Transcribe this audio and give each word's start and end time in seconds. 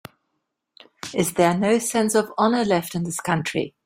Is 1.13 1.33
there 1.35 1.55
no 1.55 1.77
sense 1.77 2.15
of 2.15 2.31
honor 2.35 2.65
left 2.65 2.95
in 2.95 3.03
this 3.03 3.19
country? 3.19 3.75